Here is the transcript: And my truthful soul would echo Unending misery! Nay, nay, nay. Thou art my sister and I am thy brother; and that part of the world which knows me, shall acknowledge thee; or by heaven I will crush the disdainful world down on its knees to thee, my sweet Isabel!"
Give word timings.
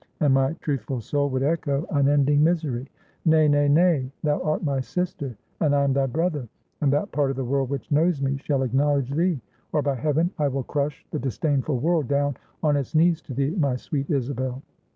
And 0.19 0.33
my 0.33 0.53
truthful 0.53 0.99
soul 0.99 1.29
would 1.29 1.43
echo 1.43 1.85
Unending 1.91 2.43
misery! 2.43 2.89
Nay, 3.23 3.47
nay, 3.47 3.67
nay. 3.67 4.11
Thou 4.23 4.41
art 4.41 4.63
my 4.63 4.79
sister 4.81 5.37
and 5.59 5.75
I 5.75 5.83
am 5.83 5.93
thy 5.93 6.07
brother; 6.07 6.47
and 6.81 6.91
that 6.91 7.11
part 7.11 7.29
of 7.29 7.35
the 7.35 7.45
world 7.45 7.69
which 7.69 7.91
knows 7.91 8.19
me, 8.19 8.37
shall 8.37 8.63
acknowledge 8.63 9.11
thee; 9.13 9.39
or 9.71 9.83
by 9.83 9.93
heaven 9.93 10.31
I 10.39 10.47
will 10.47 10.63
crush 10.63 11.05
the 11.11 11.19
disdainful 11.19 11.77
world 11.77 12.07
down 12.07 12.35
on 12.63 12.77
its 12.77 12.95
knees 12.95 13.21
to 13.21 13.35
thee, 13.35 13.51
my 13.57 13.75
sweet 13.75 14.09
Isabel!" 14.09 14.63